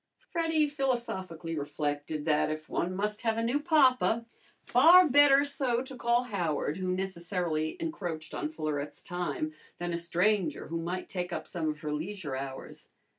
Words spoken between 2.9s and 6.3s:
must have a new papa, far better so to call